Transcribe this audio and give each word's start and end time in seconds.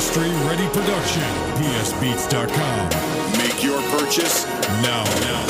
industry 0.00 0.32
ready 0.48 0.66
production. 0.72 1.28
PSBeats.com. 1.60 2.88
Make 3.36 3.62
your 3.62 3.82
purchase 3.92 4.46
now. 4.80 5.04
Now. 5.28 5.44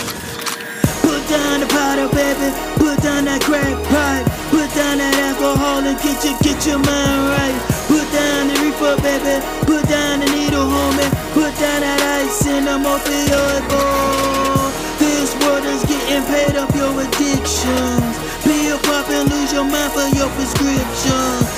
Put 1.06 1.22
down 1.30 1.60
the 1.60 1.68
powder, 1.70 2.10
baby. 2.10 2.50
Put 2.74 2.98
down 2.98 3.26
that 3.30 3.42
crack 3.46 3.78
pipe. 3.86 4.26
Put 4.50 4.66
down 4.74 4.98
that 4.98 5.14
alcohol 5.30 5.86
and 5.86 5.94
get 6.02 6.18
your 6.26 6.34
get 6.42 6.58
your 6.66 6.82
mind 6.82 7.20
right. 7.30 7.58
Put 7.86 8.02
down 8.10 8.50
the 8.50 8.58
reefer, 8.58 8.98
baby. 8.98 9.38
Put 9.70 9.86
down 9.86 10.18
the 10.18 10.26
needle, 10.26 10.66
homie. 10.66 11.10
Put 11.30 11.54
down 11.62 11.86
that 11.86 12.02
ice 12.18 12.42
in 12.50 12.66
the 12.66 12.74
opioid 12.74 13.62
bowl. 13.70 14.66
This 14.98 15.30
world 15.46 15.62
is 15.62 15.86
getting 15.86 16.26
paid 16.26 16.58
off 16.58 16.74
your 16.74 16.90
addictions. 16.98 18.14
Pill 18.42 18.78
pop 18.82 19.06
and 19.14 19.30
lose 19.30 19.52
your 19.54 19.62
mind 19.62 19.94
for 19.94 20.10
your 20.18 20.26
prescription. 20.34 21.49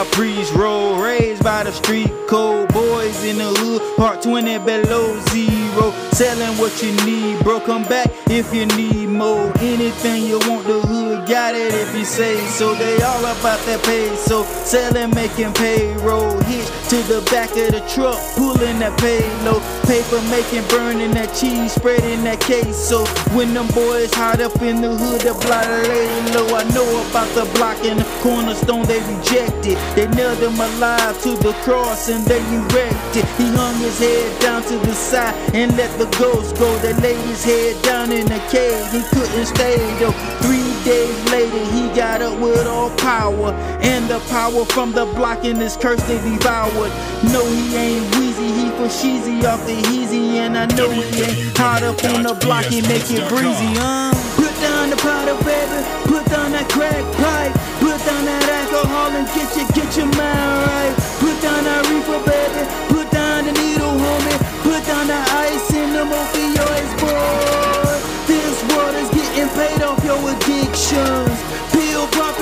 My 0.00 0.10
priest 0.12 0.54
roll, 0.54 0.96
raised 0.96 1.44
by 1.44 1.62
the 1.62 1.72
street 1.72 2.10
code. 2.26 2.72
Boys 2.72 3.22
in 3.24 3.36
the 3.36 3.50
hood, 3.60 3.82
part 3.96 4.22
20 4.22 4.58
below 4.60 5.20
zero. 5.28 5.90
Selling 6.12 6.56
what 6.56 6.82
you 6.82 6.92
need, 7.04 7.42
bro. 7.44 7.60
Come 7.60 7.84
back 7.84 8.08
if 8.30 8.54
you 8.54 8.64
need 8.64 9.08
more. 9.08 9.52
Anything 9.58 10.24
you 10.24 10.38
want, 10.48 10.66
the 10.66 10.80
hood 10.80 11.28
got 11.28 11.54
it 11.54 11.74
if 11.74 11.94
you 11.94 12.04
say 12.06 12.38
so. 12.46 12.74
They 12.74 13.02
all 13.02 13.20
about 13.20 13.60
that 13.66 13.82
pay, 13.84 14.16
so 14.16 14.44
selling, 14.64 15.10
making 15.14 15.52
payroll. 15.52 16.38
Hitch 16.48 16.68
to 16.88 16.96
the 17.12 17.20
back 17.30 17.50
of 17.50 17.72
the 17.72 17.84
truck, 17.92 18.18
pulling 18.36 18.78
that 18.78 18.98
payload. 18.98 19.62
Paper 19.90 20.22
making, 20.30 20.62
burning 20.68 21.10
that 21.18 21.34
cheese, 21.34 21.72
spreading 21.72 22.22
that 22.22 22.38
case. 22.38 22.76
So 22.76 23.02
when 23.34 23.52
them 23.54 23.66
boys 23.74 24.14
hide 24.14 24.40
up 24.40 24.54
in 24.62 24.80
the 24.80 24.94
hood, 24.94 25.22
the 25.26 25.34
block 25.42 25.66
lay 25.66 26.06
low. 26.30 26.46
I 26.54 26.62
know 26.70 26.86
about 27.10 27.26
the 27.34 27.42
block 27.58 27.74
and 27.82 27.98
the 27.98 28.06
cornerstone 28.22 28.86
they 28.86 29.02
rejected. 29.02 29.74
They 29.98 30.06
nailed 30.14 30.38
him 30.38 30.54
alive 30.54 31.20
to 31.26 31.34
the 31.42 31.58
cross 31.66 32.08
and 32.08 32.22
they 32.24 32.38
erected. 32.54 33.26
He 33.34 33.50
hung 33.50 33.74
his 33.82 33.98
head 33.98 34.30
down 34.40 34.62
to 34.70 34.78
the 34.78 34.94
side 34.94 35.34
and 35.58 35.76
let 35.76 35.90
the 35.98 36.06
ghost 36.22 36.54
go. 36.54 36.70
They 36.78 36.94
laid 37.02 37.18
his 37.26 37.42
head 37.42 37.82
down 37.82 38.12
in 38.12 38.26
the 38.30 38.38
cave. 38.46 38.86
He 38.94 39.02
couldn't 39.10 39.46
stay 39.46 39.74
though. 39.98 40.14
Three 40.38 40.70
days 40.86 41.18
later, 41.34 41.66
he 41.74 41.90
got 41.98 42.22
up 42.22 42.38
with 42.38 42.64
all 42.68 42.94
power 42.94 43.50
and 43.82 44.08
the 44.08 44.20
power 44.30 44.64
from 44.66 44.92
the 44.92 45.06
block 45.18 45.42
and 45.42 45.58
his 45.58 45.76
curse 45.76 46.02
they 46.06 46.22
devoured. 46.22 46.94
No, 47.34 47.42
he 47.42 47.74
ain't 47.74 48.06
wheezy. 48.14 48.49
For 48.80 48.88
sheezy 48.88 49.44
off 49.44 49.60
the 49.68 49.76
easy, 49.92 50.40
and 50.40 50.56
I 50.56 50.64
know 50.72 50.88
he 50.88 51.04
ain't 51.20 51.52
hot 51.52 51.84
up 51.84 52.00
on 52.16 52.24
the 52.24 52.32
block 52.32 52.64
and 52.72 52.80
make 52.88 53.04
it 53.12 53.28
breezy. 53.28 53.76
Uh. 53.76 54.08
Put 54.40 54.56
down 54.56 54.88
the 54.88 54.96
powder, 54.96 55.36
baby. 55.44 55.84
Put 56.08 56.24
down 56.32 56.56
that 56.56 56.64
crack 56.72 57.04
pipe. 57.20 57.52
Put 57.76 58.00
down 58.08 58.24
that 58.24 58.40
alcohol 58.40 59.12
and 59.12 59.28
get 59.36 59.52
your 59.52 59.68
get 59.76 59.90
your 60.00 60.08
mind 60.16 60.64
right. 60.64 60.96
Put 61.20 61.36
down 61.44 61.60
that 61.68 61.84
reefer, 61.92 62.24
baby. 62.24 62.64
Put 62.88 63.12
down 63.12 63.44
the 63.44 63.52
needle, 63.52 63.92
homie. 64.00 64.40
Put 64.64 64.80
down 64.88 65.12
the 65.12 65.20
ice 65.28 65.68
in 65.76 65.92
the 65.92 66.08
opioids, 66.08 66.92
boy. 67.04 68.00
This 68.24 68.56
world 68.72 68.96
is 68.96 69.12
getting 69.12 69.52
paid 69.60 69.84
off 69.84 70.00
your 70.08 70.16
addictions. 70.24 71.36
Pill 71.68 72.08
pop 72.16 72.40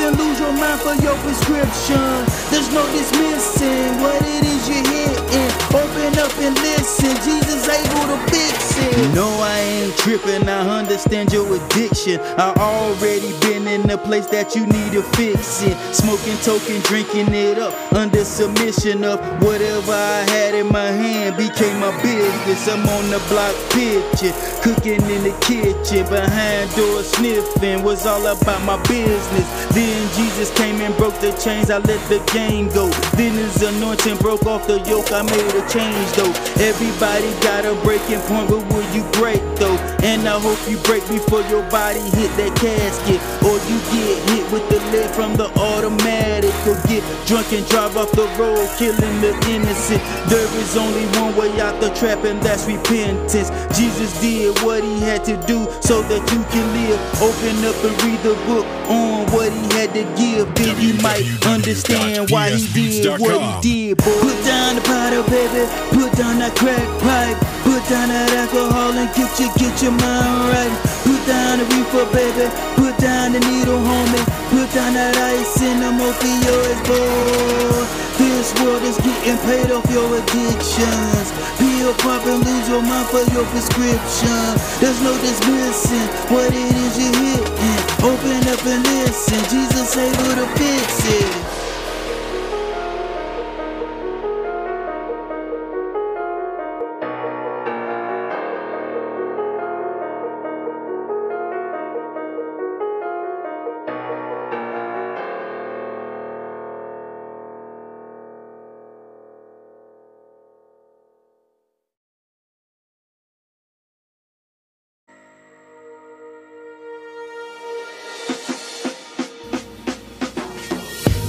mind 0.78 0.98
for 0.98 1.04
your 1.04 1.16
prescription. 1.18 2.24
There's 2.50 2.70
no 2.72 2.84
dismissing 2.92 4.00
what 4.00 4.20
it 4.22 4.44
is 4.44 4.68
you're 4.68 4.86
hitting. 4.86 5.50
Open 5.74 6.18
up 6.18 6.32
and 6.38 6.54
listen. 6.56 7.14
Jesus 7.22 7.68
able 7.68 8.06
to 8.06 8.18
fix 8.30 8.76
it. 8.78 9.14
No, 9.14 9.28
I 9.40 9.58
ain't 9.58 9.96
tripping. 9.96 10.48
I 10.48 10.78
understand 10.78 11.32
your 11.32 11.46
addiction. 11.54 12.20
I 12.36 12.52
already 12.58 13.38
been 13.40 13.57
in 13.68 13.82
the 13.86 13.98
place 13.98 14.26
that 14.28 14.54
you 14.54 14.66
need 14.66 14.92
to 14.92 15.02
fix 15.16 15.62
it. 15.62 15.76
Smoking, 15.94 16.36
token, 16.38 16.80
drinking 16.82 17.32
it 17.34 17.58
up 17.58 17.74
under 17.92 18.24
submission 18.24 19.04
of 19.04 19.20
whatever 19.42 19.92
I 19.92 20.24
had 20.30 20.54
in 20.54 20.68
my 20.68 20.90
hand 20.90 21.36
became 21.36 21.78
my 21.80 21.92
business. 22.02 22.68
I'm 22.68 22.86
on 22.88 23.10
the 23.10 23.20
block 23.28 23.54
pitching, 23.70 24.34
cooking 24.62 25.02
in 25.10 25.22
the 25.24 25.36
kitchen, 25.44 26.08
behind 26.08 26.74
doors 26.74 27.10
sniffing. 27.12 27.82
Was 27.82 28.06
all 28.06 28.26
about 28.26 28.62
my 28.64 28.80
business. 28.88 29.46
Then 29.74 30.00
Jesus 30.16 30.50
came 30.56 30.80
and 30.80 30.96
broke 30.96 31.18
the 31.20 31.32
chains. 31.32 31.70
I 31.70 31.78
let 31.78 32.00
the 32.08 32.20
game 32.32 32.68
go. 32.68 32.88
Then 33.16 33.34
his 33.34 33.62
anointing 33.62 34.16
broke 34.18 34.46
off 34.46 34.66
the 34.66 34.80
yoke. 34.88 35.12
I 35.12 35.22
made 35.22 35.54
a 35.54 35.64
change 35.68 36.08
though. 36.16 36.32
Everybody 36.62 37.30
got 37.40 37.64
a 37.64 37.74
breaking 37.82 38.20
point, 38.30 38.48
but 38.48 38.64
will 38.72 38.88
you 38.94 39.04
break 39.12 39.42
though? 39.56 39.76
And 40.02 40.28
I 40.28 40.38
hope 40.38 40.58
you 40.68 40.78
break 40.88 41.06
before 41.08 41.42
your 41.52 41.62
body 41.70 42.00
hit 42.00 42.30
that 42.38 42.54
casket. 42.56 43.20
Or 43.44 43.57
you 43.68 43.78
get 43.90 44.16
hit 44.30 44.44
with 44.52 44.68
the 44.68 44.78
lead 44.92 45.10
from 45.10 45.36
the 45.36 45.48
automatic. 45.58 46.54
Or 46.66 46.76
get 46.86 47.02
drunk 47.26 47.52
and 47.52 47.66
drive 47.68 47.96
off 47.96 48.12
the 48.12 48.26
road, 48.38 48.68
killing 48.78 49.20
the 49.20 49.32
innocent. 49.48 50.02
There 50.28 50.48
is 50.60 50.76
only 50.76 51.06
one 51.18 51.34
way 51.36 51.50
out 51.60 51.80
the 51.80 51.90
trap, 51.94 52.24
and 52.24 52.40
that's 52.42 52.66
repentance. 52.66 53.50
Jesus 53.76 54.20
did 54.20 54.56
what 54.62 54.84
he 54.84 55.00
had 55.00 55.24
to 55.24 55.36
do 55.46 55.66
so 55.80 56.02
that 56.02 56.22
you 56.32 56.40
can 56.52 56.66
live. 56.76 57.00
Open 57.22 57.56
up 57.64 57.78
and 57.84 57.94
read 58.04 58.20
the 58.22 58.34
book 58.46 58.66
on 58.88 59.26
what 59.32 59.52
he 59.52 59.64
had 59.76 59.94
to 59.94 60.04
give. 60.14 60.46
Then 60.54 60.76
you 60.80 60.94
might 61.02 61.24
understand 61.46 62.30
why 62.30 62.50
he 62.50 62.66
did 62.72 63.20
what 63.20 63.64
he 63.64 63.94
did, 63.94 63.98
boy. 63.98 64.18
Put 64.20 64.38
down 64.44 64.76
the 64.76 64.82
powder, 64.82 65.22
baby. 65.30 65.64
Put 65.90 66.12
down 66.16 66.38
that 66.38 66.54
crack 66.56 66.86
pipe. 67.00 67.38
Put 67.64 67.82
down 67.88 68.08
that 68.08 68.32
alcohol 68.32 68.92
and 68.92 69.08
get 69.14 69.30
your 69.38 69.52
get 69.56 69.74
your 69.82 69.92
mind 69.92 70.48
right. 70.52 70.72
Put 71.04 71.20
down 71.26 71.58
the 71.58 71.64
reefer, 71.68 72.06
baby. 72.12 72.46
Put 72.76 72.96
down 72.98 73.32
the 73.32 73.40
needle, 73.48 73.80
homie. 73.80 74.24
Put 74.52 74.68
down 74.74 74.94
that 74.94 75.16
ice 75.16 75.58
the 75.60 75.90
opioids, 76.08 76.80
boy. 76.88 78.08
This 78.18 78.52
world 78.62 78.82
is 78.82 78.96
getting 78.98 79.38
paid 79.48 79.70
off 79.70 79.84
your 79.90 80.06
addictions. 80.14 81.28
Pill 81.58 81.92
pop 82.04 82.24
and 82.26 82.44
lose 82.44 82.68
your 82.68 82.82
mind 82.82 83.08
for 83.08 83.24
your 83.34 83.44
prescription. 83.50 84.44
There's 84.80 85.00
no 85.02 85.12
dismissing 85.20 86.08
what 86.30 86.52
it 86.52 86.74
is 86.84 86.94
you're 86.98 87.18
hitting. 87.18 87.80
Open 88.04 88.40
up 88.52 88.62
and 88.66 88.82
listen. 88.84 89.40
Jesus 89.50 89.96
able 89.96 90.34
to 90.40 90.46
fix 90.56 91.04
it. 91.04 91.47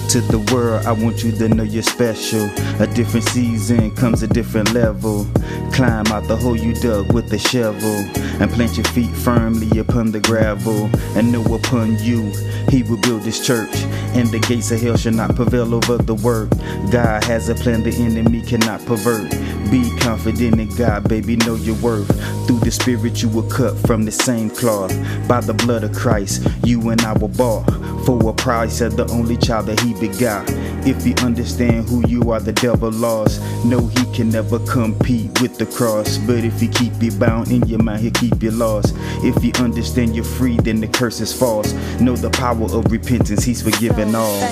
To 0.09 0.21
the 0.21 0.39
world, 0.51 0.87
I 0.87 0.91
want 0.91 1.23
you 1.23 1.31
to 1.33 1.49
know 1.49 1.61
you're 1.61 1.83
special. 1.83 2.49
A 2.81 2.87
different 2.87 3.27
season 3.27 3.91
comes 3.95 4.23
a 4.23 4.27
different 4.27 4.73
level. 4.73 5.27
Climb 5.71 6.07
out 6.07 6.27
the 6.27 6.35
hole 6.35 6.55
you 6.55 6.73
dug 6.73 7.13
with 7.13 7.29
the 7.29 7.37
shovel 7.37 7.93
and 8.41 8.49
plant 8.49 8.75
your 8.75 8.85
feet 8.85 9.11
firmly 9.11 9.77
upon 9.77 10.11
the 10.11 10.19
gravel. 10.19 10.89
And 11.15 11.31
know 11.31 11.43
upon 11.53 11.99
you, 11.99 12.31
He 12.69 12.81
will 12.81 12.97
build 12.97 13.21
His 13.21 13.45
church. 13.45 13.75
And 14.17 14.27
the 14.29 14.39
gates 14.39 14.71
of 14.71 14.81
hell 14.81 14.97
shall 14.97 15.13
not 15.13 15.35
prevail 15.35 15.75
over 15.75 15.99
the 15.99 16.15
work. 16.15 16.49
God 16.91 17.23
has 17.25 17.47
a 17.49 17.53
plan 17.53 17.83
the 17.83 17.95
enemy 17.95 18.41
cannot 18.41 18.83
pervert. 18.87 19.29
Be 19.69 19.95
confident 19.99 20.59
in 20.59 20.75
God, 20.75 21.07
baby, 21.07 21.35
know 21.35 21.53
your 21.53 21.75
worth. 21.83 22.09
Through 22.47 22.61
the 22.61 22.71
spirit, 22.71 23.21
you 23.21 23.29
were 23.29 23.47
cut 23.47 23.77
from 23.85 24.05
the 24.05 24.11
same 24.11 24.49
cloth. 24.49 24.89
By 25.27 25.41
the 25.41 25.53
blood 25.53 25.83
of 25.83 25.93
Christ, 25.93 26.47
you 26.63 26.89
and 26.89 26.99
I 27.01 27.13
were 27.13 27.27
bought 27.27 27.78
for 28.05 28.29
a 28.29 28.33
price 28.33 28.81
of 28.81 28.95
the 28.95 29.07
only 29.11 29.37
child 29.37 29.67
that 29.67 29.79
he 29.81 29.93
begot. 29.93 30.45
If 30.87 31.05
you 31.05 31.13
understand 31.25 31.87
who 31.89 32.07
you 32.07 32.31
are, 32.31 32.39
the 32.39 32.53
devil 32.53 32.91
lost. 32.91 33.41
No, 33.65 33.87
he 33.87 34.05
can 34.13 34.29
never 34.29 34.59
compete 34.59 35.41
with 35.41 35.57
the 35.57 35.65
cross. 35.65 36.17
But 36.17 36.43
if 36.43 36.61
you 36.61 36.69
keep 36.69 36.93
you 37.01 37.11
bound 37.11 37.51
in 37.51 37.61
your 37.67 37.81
mind, 37.83 38.01
he'll 38.01 38.11
keep 38.11 38.41
you 38.41 38.51
lost. 38.51 38.93
If 39.23 39.43
you 39.43 39.51
understand 39.63 40.15
you're 40.15 40.25
free, 40.25 40.57
then 40.57 40.79
the 40.81 40.87
curse 40.87 41.19
is 41.19 41.33
false. 41.37 41.73
Know 41.99 42.15
the 42.15 42.29
power 42.29 42.63
of 42.63 42.91
repentance, 42.91 43.43
he's 43.43 43.61
forgiven 43.61 44.15
all. 44.15 44.43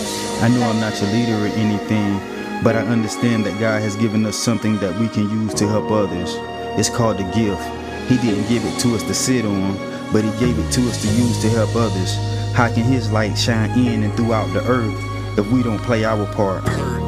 I 0.42 0.50
know 0.50 0.62
I'm 0.70 0.80
not 0.80 1.00
your 1.02 1.12
leader 1.12 1.36
or 1.36 1.48
anything, 1.58 2.20
but 2.64 2.76
I 2.76 2.82
understand 2.82 3.46
that 3.46 3.60
God 3.60 3.82
has 3.82 3.96
given 3.96 4.26
us 4.26 4.36
something 4.36 4.78
that 4.78 5.00
we 5.00 5.08
can 5.10 5.30
use 5.30 5.54
to 5.56 5.68
help 5.68 5.92
others. 5.92 6.36
It's 6.80 6.90
called 6.90 7.20
a 7.20 7.24
gift. 7.34 7.64
He 8.10 8.18
didn't 8.18 8.48
give 8.48 8.64
it 8.66 8.80
to 8.82 8.96
us 8.96 9.04
to 9.04 9.14
sit 9.14 9.46
on, 9.46 9.78
but 10.14 10.24
he 10.24 10.32
gave 10.40 10.58
it 10.58 10.72
to 10.74 10.82
us 10.90 11.02
to 11.02 11.08
use 11.08 11.42
to 11.42 11.50
help 11.50 11.76
others. 11.76 12.37
How 12.58 12.74
can 12.74 12.86
his 12.86 13.12
light 13.12 13.38
shine 13.38 13.70
in 13.78 14.02
and 14.02 14.12
throughout 14.16 14.52
the 14.52 14.66
earth 14.68 15.38
if 15.38 15.46
we 15.52 15.62
don't 15.62 15.78
play 15.78 16.04
our 16.06 16.26
part? 16.34 16.66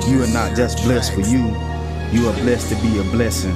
You 0.08 0.22
are 0.22 0.28
not 0.28 0.56
just 0.56 0.84
blessed 0.84 1.12
for 1.16 1.22
you, 1.22 1.48
you 2.12 2.30
are 2.30 2.34
blessed 2.34 2.70
to 2.70 2.76
be 2.84 3.00
a 3.00 3.04
blessing. 3.06 3.56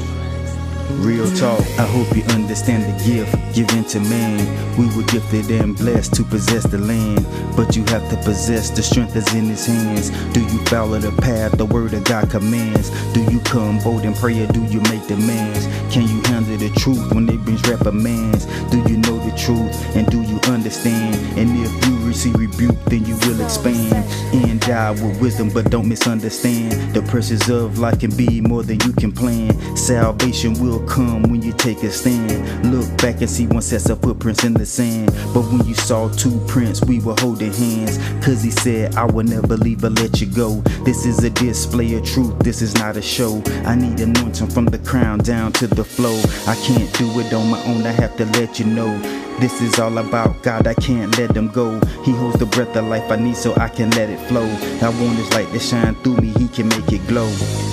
Real 0.92 1.30
talk, 1.36 1.62
I 1.80 1.86
hope 1.86 2.16
you 2.16 2.24
understand 2.34 2.84
the 2.84 3.04
gift 3.04 3.56
given 3.56 3.84
to 3.86 4.00
man. 4.02 4.40
We 4.78 4.86
were 4.96 5.04
gifted 5.04 5.50
and 5.52 5.76
blessed 5.76 6.14
to 6.16 6.24
possess 6.24 6.64
the 6.64 6.78
land, 6.78 7.26
but 7.56 7.76
you 7.76 7.84
have 7.86 8.10
to 8.10 8.18
possess 8.18 8.70
the 8.70 8.84
strength 8.84 9.14
that's 9.14 9.34
in 9.34 9.46
his 9.46 9.66
hands. 9.66 10.10
Do 10.34 10.42
you 10.42 10.64
follow 10.66 11.00
the 11.00 11.12
path 11.22 11.58
the 11.58 11.66
word 11.66 11.94
of 11.94 12.04
God 12.04 12.30
commands? 12.30 12.90
Do 13.14 13.22
you 13.32 13.40
come 13.42 13.80
bold 13.80 14.04
in 14.04 14.14
prayer? 14.14 14.48
Do 14.48 14.64
you 14.66 14.82
make 14.82 15.08
demands? 15.08 15.66
Can 15.94 16.08
you 16.08 16.22
handle 16.24 16.58
the 16.58 16.70
truth 16.78 17.14
when 17.14 17.26
they 17.26 17.38
brings 17.38 17.68
reprimands? 17.68 18.46
Do 18.70 18.78
you 18.90 18.98
know 18.98 19.18
the 19.20 19.36
truth 19.38 19.96
and 19.96 20.08
do 20.08 20.22
you 20.22 20.40
understand? 20.52 21.16
And 21.38 21.50
if 21.66 21.88
you 21.88 22.08
receive 22.08 22.36
rebuke, 22.36 22.84
then 22.86 23.06
you 23.06 23.16
will 23.18 23.42
expand 23.42 23.94
and 24.34 24.60
die 24.60 24.92
with 24.92 25.20
wisdom, 25.22 25.50
but 25.50 25.70
don't 25.70 25.88
misunderstand. 25.88 26.94
The 26.94 27.02
pressures 27.04 27.50
of 27.50 27.80
life 27.80 28.00
can 28.00 28.16
be 28.16 28.42
more 28.42 28.64
than 28.64 28.80
you 28.82 28.94
can 28.94 29.12
plan. 29.12 29.54
Salvation 29.78 30.54
will 30.60 30.73
come 30.82 31.24
when 31.24 31.42
you 31.42 31.54
take 31.54 31.84
a 31.84 31.92
stand. 31.92 32.72
Look 32.72 32.88
back 32.98 33.22
and 33.22 33.30
see 33.30 33.48
one 33.48 33.62
sets 33.62 33.90
of 33.90 34.02
footprints 34.02 34.44
in 34.44 34.54
the 34.54 34.66
sand. 34.66 35.08
But 35.34 35.42
when 35.52 35.66
you 35.66 35.74
saw 35.74 36.10
two 36.10 36.40
prints, 36.48 36.84
we 36.84 37.00
were 37.00 37.16
holding 37.20 37.54
hands. 37.54 37.98
Cause 38.26 38.44
he 38.44 38.52
said, 38.52 38.96
I 38.96 39.06
will 39.06 39.26
never 39.26 39.58
leave 39.58 39.84
or 39.84 39.90
let 39.90 40.22
you 40.22 40.28
go. 40.28 40.56
This 40.86 41.06
is 41.06 41.24
a 41.24 41.30
display 41.30 41.94
of 41.96 42.06
truth, 42.06 42.38
this 42.40 42.62
is 42.62 42.74
not 42.76 42.98
a 42.98 43.02
show. 43.02 43.42
I 43.66 43.76
need 43.76 44.00
anointing 44.00 44.50
from 44.50 44.66
the 44.66 44.80
crown 44.80 45.20
down 45.20 45.54
to 45.54 45.68
the 45.68 45.84
flow. 45.84 46.20
I 46.48 46.56
can't 46.56 46.92
do 46.98 47.20
it 47.20 47.34
on 47.34 47.50
my 47.50 47.64
own, 47.66 47.86
I 47.86 47.92
have 47.92 48.16
to 48.18 48.26
let 48.26 48.60
you 48.60 48.66
know. 48.66 49.23
This 49.40 49.62
is 49.62 49.80
all 49.80 49.98
about 49.98 50.42
God, 50.42 50.68
I 50.68 50.74
can't 50.74 51.18
let 51.18 51.34
them 51.34 51.48
go. 51.50 51.80
He 52.04 52.12
holds 52.12 52.40
the 52.40 52.46
breath 52.46 52.76
of 52.76 52.86
life 52.86 53.12
I 53.12 53.18
need 53.18 53.36
so 53.36 53.56
I 53.56 53.68
can 53.68 53.90
let 53.92 54.10
it 54.10 54.20
flow. 54.28 54.46
I 54.82 54.90
want 54.90 55.18
his 55.18 55.32
light 55.34 55.52
to 55.52 55.60
shine 55.60 55.96
through 55.96 56.18
me, 56.18 56.30
he 56.38 56.48
can 56.48 56.70
make 56.70 56.92
it 56.92 57.06
glow. 57.08 57.32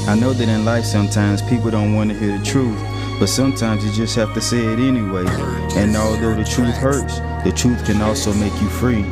I 0.08 0.16
know 0.18 0.32
that 0.32 0.48
in 0.48 0.64
life 0.64 0.84
sometimes 0.84 1.42
people 1.42 1.70
don't 1.70 1.94
want 1.94 2.10
to 2.10 2.18
hear 2.18 2.38
the 2.38 2.44
truth. 2.44 2.80
But 3.20 3.28
sometimes 3.28 3.84
you 3.84 3.92
just 3.92 4.16
have 4.16 4.32
to 4.32 4.40
say 4.40 4.64
it 4.64 4.78
anyway. 4.78 5.26
And 5.76 5.94
although 5.94 6.34
the 6.34 6.44
truth 6.44 6.74
hurts, 6.74 7.18
the 7.44 7.52
truth 7.54 7.84
can 7.84 8.00
also 8.00 8.32
make 8.32 8.54
you 8.62 8.68
free. 8.70 9.04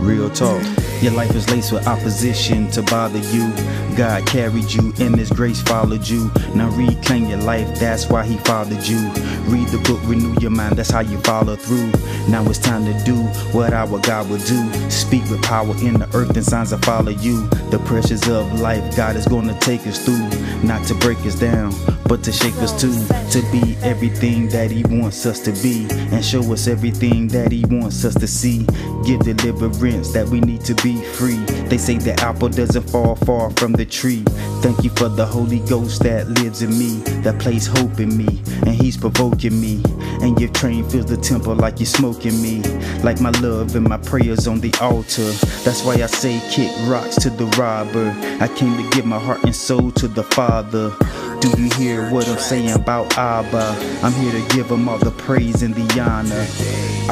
Real 0.00 0.28
talk. 0.28 0.60
Your 1.00 1.12
life 1.12 1.32
is 1.36 1.48
laced 1.48 1.70
with 1.70 1.86
opposition 1.86 2.68
to 2.72 2.82
bother 2.82 3.20
you. 3.20 3.52
God 3.96 4.26
carried 4.26 4.72
you 4.72 4.92
and 4.98 5.16
His 5.16 5.30
grace 5.30 5.62
followed 5.62 6.06
you. 6.06 6.30
Now 6.54 6.70
reclaim 6.70 7.26
your 7.26 7.38
life, 7.38 7.78
that's 7.78 8.08
why 8.08 8.24
He 8.24 8.36
fathered 8.38 8.86
you. 8.86 8.98
Read 9.46 9.68
the 9.68 9.82
book, 9.86 10.00
renew 10.04 10.34
your 10.40 10.50
mind, 10.50 10.76
that's 10.76 10.90
how 10.90 11.00
you 11.00 11.18
follow 11.18 11.56
through. 11.56 11.92
Now 12.28 12.44
it's 12.48 12.58
time 12.58 12.84
to 12.86 13.04
do 13.04 13.16
what 13.56 13.72
our 13.72 13.98
God 14.00 14.28
will 14.28 14.38
do. 14.38 14.90
Speak 14.90 15.22
with 15.30 15.42
power 15.42 15.74
in 15.78 15.94
the 15.94 16.08
earth 16.14 16.36
and 16.36 16.44
signs 16.44 16.72
will 16.72 16.78
follow 16.78 17.10
you. 17.10 17.46
The 17.70 17.78
pressures 17.84 18.28
of 18.28 18.60
life, 18.60 18.96
God 18.96 19.16
is 19.16 19.26
gonna 19.26 19.58
take 19.60 19.86
us 19.86 20.04
through. 20.04 20.28
Not 20.62 20.86
to 20.88 20.94
break 20.94 21.18
us 21.18 21.38
down, 21.38 21.72
but 22.08 22.22
to 22.24 22.32
shake 22.32 22.56
us 22.56 22.72
too. 22.80 22.92
To 23.30 23.42
be 23.52 23.76
everything 23.82 24.48
that 24.48 24.70
He 24.70 24.82
wants 24.84 25.26
us 25.26 25.40
to 25.40 25.52
be. 25.62 25.86
And 25.90 26.24
show 26.24 26.40
us 26.52 26.66
everything 26.66 27.28
that 27.28 27.52
He 27.52 27.64
wants 27.66 28.04
us 28.04 28.14
to 28.14 28.26
see. 28.26 28.66
Give 29.04 29.20
deliverance 29.20 30.12
that 30.12 30.28
we 30.28 30.40
need 30.40 30.64
to 30.64 30.74
be 30.76 31.02
free. 31.02 31.38
They 31.68 31.78
say 31.78 31.98
the 31.98 32.14
apple 32.22 32.48
doesn't 32.48 32.88
fall 32.90 33.16
far 33.16 33.50
from 33.50 33.72
the 33.72 33.83
tree. 33.84 34.22
Thank 34.62 34.84
you 34.84 34.90
for 34.90 35.08
the 35.08 35.26
Holy 35.26 35.60
Ghost 35.60 36.02
that 36.02 36.28
lives 36.28 36.62
in 36.62 36.70
me, 36.78 36.98
that 37.22 37.38
places 37.38 37.66
hope 37.78 38.00
in 38.00 38.16
me, 38.16 38.42
and 38.66 38.70
He's 38.70 38.96
provoking 38.96 39.60
me. 39.60 39.82
And 40.22 40.40
your 40.40 40.50
train 40.50 40.88
fills 40.88 41.06
the 41.06 41.16
temple 41.16 41.54
like 41.54 41.80
you're 41.80 41.86
smoking 41.86 42.40
me, 42.40 42.62
like 43.02 43.20
my 43.20 43.30
love 43.40 43.76
and 43.76 43.86
my 43.86 43.98
prayers 43.98 44.46
on 44.46 44.60
the 44.60 44.72
altar. 44.80 45.30
That's 45.64 45.84
why 45.84 45.94
I 45.94 46.06
say 46.06 46.40
kick 46.50 46.72
rocks 46.88 47.16
to 47.16 47.30
the 47.30 47.46
robber. 47.58 48.14
I 48.40 48.48
came 48.48 48.76
to 48.76 48.90
give 48.90 49.04
my 49.04 49.18
heart 49.18 49.44
and 49.44 49.54
soul 49.54 49.90
to 49.92 50.08
the 50.08 50.22
Father. 50.22 50.94
Do 51.40 51.62
you 51.62 51.68
hear 51.74 52.10
what 52.10 52.26
I'm 52.26 52.38
saying 52.38 52.70
about 52.70 53.18
Abba? 53.18 53.76
I'm 54.02 54.12
here 54.14 54.32
to 54.32 54.54
give 54.54 54.70
him 54.70 54.88
all 54.88 54.98
the 54.98 55.10
praise 55.10 55.62
and 55.62 55.74
the 55.74 56.00
honor. 56.00 56.46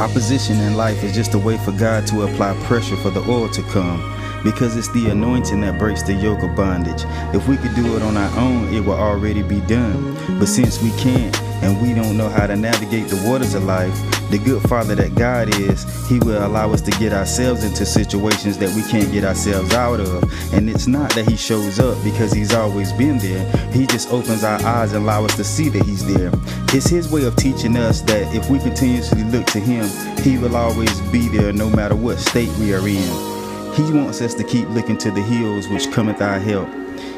Opposition 0.00 0.58
in 0.60 0.74
life 0.74 1.04
is 1.04 1.14
just 1.14 1.34
a 1.34 1.38
way 1.38 1.58
for 1.58 1.72
God 1.72 2.06
to 2.06 2.22
apply 2.22 2.54
pressure 2.64 2.96
for 2.96 3.10
the 3.10 3.20
oil 3.30 3.50
to 3.50 3.62
come. 3.64 4.21
Because 4.44 4.76
it's 4.76 4.92
the 4.92 5.10
anointing 5.10 5.60
that 5.60 5.78
breaks 5.78 6.02
the 6.02 6.14
yoke 6.14 6.42
of 6.42 6.56
bondage. 6.56 7.04
If 7.34 7.48
we 7.48 7.56
could 7.56 7.74
do 7.74 7.96
it 7.96 8.02
on 8.02 8.16
our 8.16 8.38
own, 8.38 8.72
it 8.74 8.80
would 8.80 8.98
already 8.98 9.42
be 9.42 9.60
done. 9.60 10.14
But 10.38 10.46
since 10.46 10.82
we 10.82 10.90
can't, 10.92 11.36
and 11.62 11.80
we 11.80 11.94
don't 11.94 12.16
know 12.16 12.28
how 12.28 12.46
to 12.46 12.56
navigate 12.56 13.08
the 13.08 13.22
waters 13.28 13.54
of 13.54 13.64
life, 13.64 13.94
the 14.30 14.38
good 14.38 14.62
father 14.62 14.94
that 14.96 15.14
God 15.14 15.48
is, 15.60 15.84
He 16.08 16.18
will 16.18 16.44
allow 16.44 16.72
us 16.72 16.80
to 16.82 16.90
get 16.92 17.12
ourselves 17.12 17.62
into 17.62 17.86
situations 17.86 18.58
that 18.58 18.74
we 18.74 18.82
can't 18.90 19.12
get 19.12 19.24
ourselves 19.24 19.72
out 19.72 20.00
of. 20.00 20.24
And 20.52 20.68
it's 20.68 20.86
not 20.86 21.14
that 21.14 21.28
He 21.28 21.36
shows 21.36 21.78
up 21.78 22.02
because 22.02 22.32
He's 22.32 22.52
always 22.52 22.92
been 22.94 23.18
there. 23.18 23.44
He 23.72 23.86
just 23.86 24.10
opens 24.10 24.42
our 24.42 24.60
eyes 24.62 24.92
and 24.92 25.04
allow 25.04 25.24
us 25.24 25.36
to 25.36 25.44
see 25.44 25.68
that 25.68 25.84
He's 25.84 26.04
there. 26.14 26.32
It's 26.74 26.88
His 26.88 27.10
way 27.10 27.24
of 27.24 27.36
teaching 27.36 27.76
us 27.76 28.00
that 28.02 28.34
if 28.34 28.50
we 28.50 28.58
continuously 28.58 29.22
look 29.24 29.46
to 29.46 29.60
Him, 29.60 29.86
He 30.18 30.38
will 30.38 30.56
always 30.56 31.00
be 31.12 31.28
there 31.28 31.52
no 31.52 31.70
matter 31.70 31.94
what 31.94 32.18
state 32.18 32.50
we 32.58 32.74
are 32.74 32.86
in. 32.88 33.41
He 33.74 33.90
wants 33.90 34.20
us 34.20 34.34
to 34.34 34.44
keep 34.44 34.68
looking 34.68 34.98
to 34.98 35.10
the 35.10 35.22
hills 35.22 35.66
which 35.68 35.90
cometh 35.90 36.20
our 36.20 36.38
help. 36.38 36.68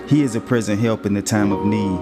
He 0.09 0.23
is 0.23 0.37
a 0.37 0.41
present 0.41 0.81
help 0.81 1.05
in 1.05 1.15
the 1.15 1.23
time 1.23 1.51
of 1.51 1.65
need. 1.67 1.99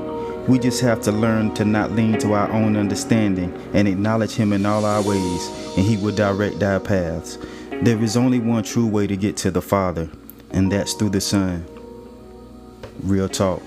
We 0.47 0.59
just 0.59 0.83
have 0.83 1.01
to 1.03 1.13
learn 1.13 1.55
to 1.55 1.65
not 1.65 1.93
lean 1.93 2.19
to 2.19 2.35
our 2.35 2.51
own 2.51 2.77
understanding 2.77 3.51
and 3.73 3.89
acknowledge 3.89 4.33
Him 4.33 4.53
in 4.53 4.67
all 4.67 4.85
our 4.85 5.03
ways, 5.03 5.47
and 5.77 5.87
He 5.87 5.97
will 5.97 6.15
direct 6.15 6.63
our 6.63 6.81
paths. 6.81 7.39
There 7.71 8.03
is 8.03 8.15
only 8.17 8.41
one 8.41 8.63
true 8.63 8.87
way 8.87 9.07
to 9.07 9.17
get 9.17 9.39
to 9.39 9.51
the 9.51 9.63
Father, 9.63 10.11
and 10.51 10.71
that's 10.71 10.93
through 10.93 11.11
the 11.11 11.21
Son. 11.23 11.65
Real 13.03 13.31
talk. 13.31 13.63